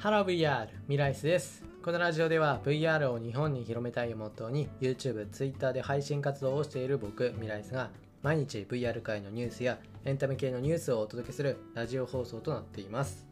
[0.00, 1.62] ハロー VR ミライスです。
[1.84, 7.90] このラジオでは VR を日本に広めたいをモットーに YouTube、Twitter で配信活動をしている僕ミライスが
[8.22, 13.26] 毎日 VR 界のニュースやエンタメ系のニュースをお届けするラジオ放送となっています。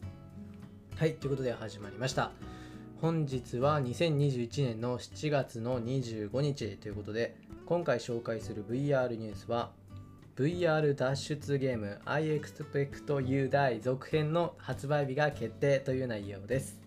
[0.97, 2.33] はいということで始まりました。
[3.01, 9.71] 本日は2021年の7月の25日ということで今回紹介する VR ニュースは
[10.39, 16.81] VR 脱出ゲーム I Expect You Die 続編の発売日が決定という内容です。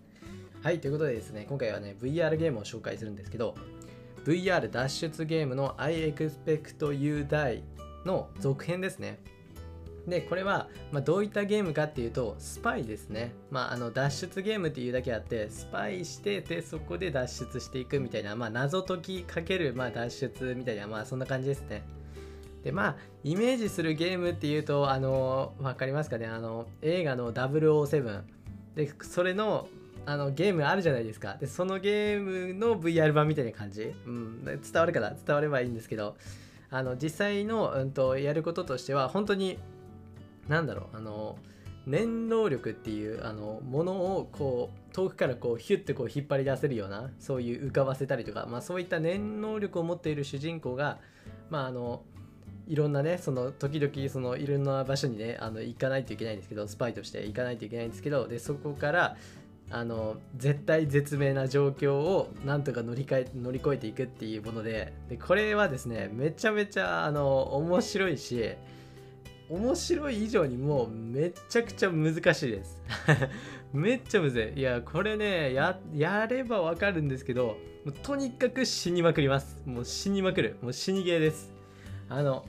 [0.62, 3.54] はい、ということでですね、今回はね、VR ゲームを紹介するんですけど、
[4.24, 7.60] VR 脱出ゲームの I Expect You Die
[8.06, 9.18] の続編ですね。
[10.08, 13.34] で、これは、まあ、どういったゲームかっていうと、スパイですね。
[13.50, 21.82] まあ、あの脱出ゲームっていうだけあって、スパイしてて、そこで脱出していくみたいな、まあ、謎解きかける、まあ、脱出みたいな、まあ、そんな感じですね。
[22.62, 26.26] でまあイメージするゲームっていうとあの分かりますかね？
[26.26, 28.22] あの映画の007
[28.74, 29.68] でそれの
[30.06, 31.36] あのゲームあるじゃないですか。
[31.40, 35.10] でそのゲームの VR 版みたいな感じ、うん、伝わるかな？
[35.10, 36.16] 伝わればいいんですけど。
[36.74, 39.58] あの実際の、うんと、やることとしては本当に
[40.48, 40.96] 何だろう？
[40.96, 41.36] あの
[41.86, 50.98] 念能力っていうあのものをこう遠くからこうヒュッてこう引っ張り出せるようなそういう浮かばせたりとか、まあ、そういった念能力を持っている主人公が、
[51.50, 52.04] まあ、あの
[52.66, 59.16] いろんなねその時々そのいろんな場所にねあの行かないといけないんですけどスパイとして行かないといけないんですけどでそこから
[59.70, 68.54] あの絶対絶命な状況をなんとか乗り換え乗り越えていくっていうものででこれはですねめちゃめちゃあの面白いし
[69.48, 72.80] 面白い以上にもうめちゃくちゃ難しいです。
[73.72, 74.60] めっちゃむずい。
[74.60, 77.56] いやこれねややればわかるんですけど
[78.02, 79.58] とにかく死にまくります。
[79.66, 80.56] もう死にまくる。
[80.62, 81.61] もう死にゲーです。
[82.08, 82.44] あの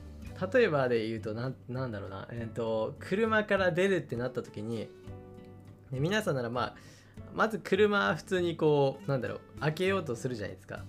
[0.54, 4.90] 例えばで言うとななんだろうな、えーと、車から出るってなった時に、
[5.92, 6.76] ね、皆さんならまあ
[7.34, 10.84] まず車普通にこうなんだろう開けようとするじゃないですか。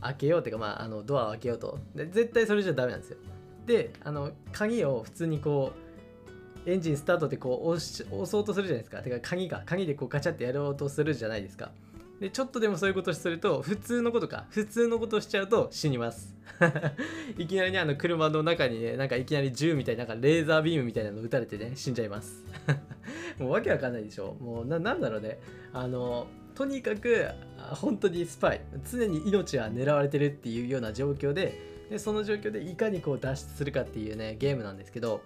[0.00, 1.78] 開けようっていうかまああのドアを開けようと。
[1.94, 3.18] で絶対それじゃダメなんですよ。
[3.66, 5.72] であの鍵を普通にこ
[6.66, 9.02] うエンジンスタートってこう押し押そうとするじゃないですか。
[9.02, 11.70] てか鍵が鍵でこうガチャってやろうとするじゃないですか。
[12.22, 14.44] でちょっとでもそういうことすると普通のことか。
[14.50, 16.36] 普通のことしちゃうと死にます。
[17.36, 22.44] いきなりねあの車の中にねなんかいきなり銃みたいななんかレーザービームみたいなの撃たれてね死んじゃいます。
[23.40, 24.34] もうわけわかんないでしょ。
[24.34, 25.40] もうななんだろうね。
[25.72, 27.26] あのとにかく
[27.58, 28.60] 本当にスパイ。
[28.88, 31.58] 常に命は狙われてるっていうような状況で
[31.90, 35.22] でその状況でいかにこう脱出するかっていうねゲームなんですけど、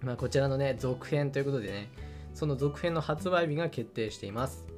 [0.00, 1.90] まあ、こちらのね続編ということでね
[2.34, 4.73] その続編の発売日が決定しています。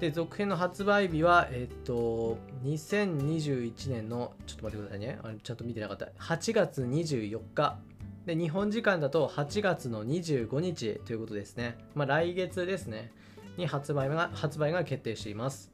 [0.00, 5.18] で、続編の発売日は、えっと、2021年の、ちょっと待ってくださいね。
[5.22, 6.06] あれちゃんと見てなかった。
[6.18, 7.78] 8月24日。
[8.26, 11.78] で、日本時間だと8月の25日ということですね。
[11.94, 13.10] まあ、来月ですね。
[13.56, 15.72] に発売が、発売が決定しています。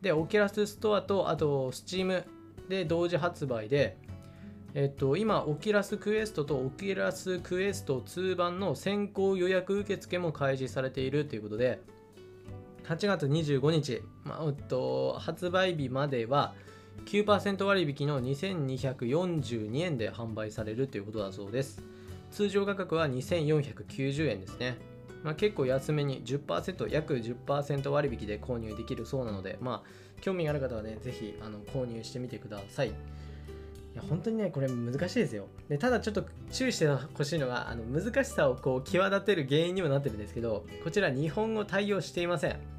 [0.00, 2.24] で、オキラスストアと、あと、Steam
[2.68, 3.96] で同時発売で、
[4.74, 11.80] えっと、今、オキラスクエストとオキラスクエスト2版の先行予約受付も開示されているということで、
[12.88, 16.54] 8月25日、まあ、と発売日までは
[17.06, 21.82] 9%割引の2242円で販売されるということだそうです。
[22.30, 24.76] 通常価格は2490円ですね。
[25.22, 32.88] まあ、結構安めに10%、約10%割引で購入できるそうなので、まあ、興味がある方はね、ぜひあの購入してみてください。
[32.88, 32.92] い
[33.96, 35.46] や本当にね、これ難しいですよ。
[35.68, 42.73] でただちょっと注意してほしいのが、あの難しさをこう際立てる原因にもなってるんですけど、こちら日本語対応していません。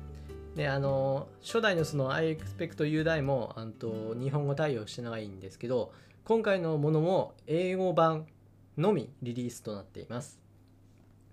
[0.56, 5.92] であの初代のその I expect you die もあと日本語対応してないんですけど
[6.24, 8.26] 今回のものも英語版
[8.78, 10.40] のみリリースとなっています。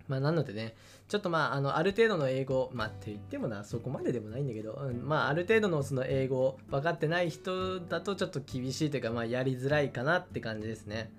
[0.09, 0.75] まあなのでね
[1.09, 11.11] ちょっとまああのある程度の英語まあって言ってもなそこまででもないんだけど、うん、まあある程度のその英語分かってない人だとちょっと厳しいというかまあやりづらいかなって感じですね。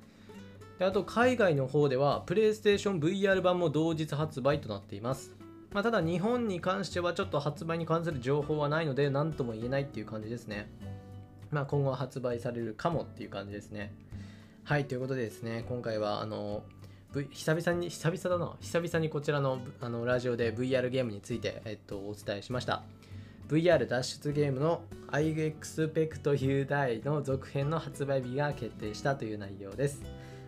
[0.77, 5.35] であと海外の方では PlayStation VR 版も同日発売となっています。
[5.73, 10.69] まあ、ただ日本に関してはちょっと発売に関する情報はないので何とも言えないっていう感じですね。
[11.51, 13.91] まあ、今後発売されるかもっていう感じですね。
[14.63, 16.63] はい、ということでですね、今回はあの、
[17.13, 22.83] v、久々に、久々だな、久々にこちらのあのラジオで VR ゲームについて、えっと、お伝えしました。
[23.49, 30.01] VR 脱出ゲームの I Expect You d i の続編の発売日が決定したという内容です。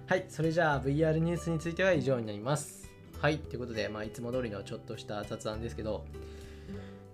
[0.07, 2.94] はい、それじゃあ VR ニュースについては以上になります。
[3.21, 6.05] はい、ということで、まあ、いつも通りのちょっとした雑談ですけど、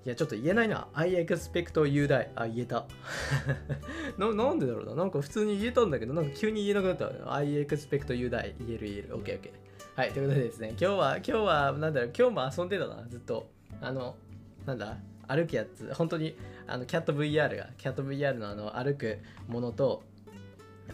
[0.06, 0.88] いや、ちょっと言えないな。
[0.94, 2.28] I expect you die.
[2.36, 2.86] あ、言えた。
[4.18, 4.96] ななんでだろうな。
[4.96, 7.34] なんか普通に言えたんだけど、なんか急に言えなくなった。
[7.34, 8.54] I expect you die.
[8.60, 9.10] 言える言える。
[9.16, 9.52] OK, OK.
[9.96, 13.48] はい、ということでですね、今日は、今日は、なんだろう、今日も遊んでたな、ずっと。
[13.80, 14.16] あの、
[14.66, 14.98] なんだ？
[15.28, 16.36] 歩くやつ本当に
[16.68, 20.04] あのキャット VR がキャット VR のあの歩くものと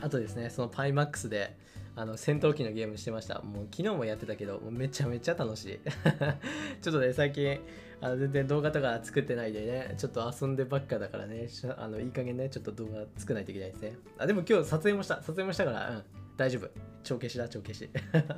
[0.01, 1.55] あとですねそのパイマックスで
[1.95, 3.39] あの戦闘機のゲームしてました。
[3.41, 5.79] もう昨日もやってたけどめちゃめちゃ楽しい。
[6.81, 7.59] ちょっとね最近
[7.99, 13.97] あの全然動画とか作ってないでねちょっと遊んでばっかだからねあのいい加減ねちょっと動画作らないといけないですね。
[14.19, 16.03] あでも今日撮影もした撮影もしたからうん
[16.37, 16.69] 大丈夫。
[17.03, 17.89] 帳消しだ帳消し。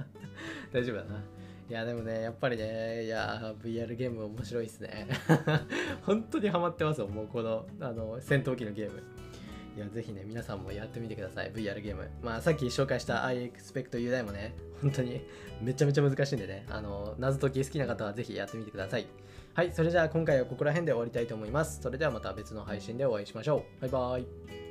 [0.72, 1.22] 大丈夫だな。
[1.69, 5.07] いやでもねやっぱりねいや VR ゲーム面白いっすね。
[6.04, 9.04] 本当にハマってますよもうこのあの戦闘機のゲーム。
[9.80, 11.54] いや、ぜひね、皆さんもやってみてください。
[11.54, 12.10] VR ゲーム。
[12.22, 15.22] まあ、さっき紹介した I Expect You Die もね、本当に
[15.62, 19.08] めちゃめちゃ難しいんでね、あの、謎解き好きな方はぜひやってみてください。
[19.54, 21.80] はい、それじゃあ今回はここら辺で終わりたいと思います。
[21.81, 23.81] それではまた別の配信でお会いしましょう。
[23.84, 24.69] バイバーイ。